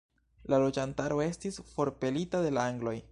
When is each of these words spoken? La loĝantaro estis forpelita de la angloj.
La 0.53 0.57
loĝantaro 0.63 1.19
estis 1.27 1.61
forpelita 1.75 2.45
de 2.49 2.53
la 2.59 2.69
angloj. 2.73 2.97